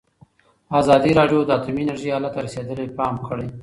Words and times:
ازادي 0.79 1.11
راډیو 1.19 1.39
د 1.45 1.49
اټومي 1.57 1.81
انرژي 1.83 2.09
حالت 2.13 2.31
ته 2.35 2.39
رسېدلي 2.47 2.85
پام 2.97 3.15
کړی. 3.27 3.47